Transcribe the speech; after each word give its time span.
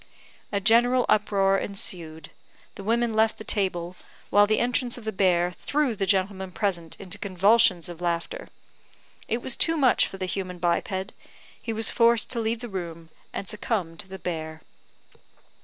A 0.51 0.59
general 0.59 1.05
uproar 1.07 1.59
ensued; 1.59 2.31
the 2.73 2.83
women 2.83 3.13
left 3.13 3.37
the 3.37 3.43
table, 3.43 3.95
while 4.31 4.47
the 4.47 4.57
entrance 4.57 4.97
of 4.97 5.03
the 5.05 5.11
bear 5.11 5.51
threw 5.51 5.95
the 5.95 6.07
gentlemen 6.07 6.51
present 6.53 6.95
into 6.99 7.19
convulsions 7.19 7.87
of 7.87 8.01
laughter. 8.01 8.47
It 9.27 9.43
was 9.43 9.55
too 9.55 9.77
much 9.77 10.07
for 10.07 10.17
the 10.17 10.25
human 10.25 10.57
biped; 10.57 11.13
he 11.61 11.71
was 11.71 11.91
forced 11.91 12.31
to 12.31 12.39
leave 12.39 12.61
the 12.61 12.67
room, 12.67 13.09
and 13.31 13.47
succumb 13.47 13.95
to 13.97 14.07
the 14.07 14.17
bear. 14.17 14.63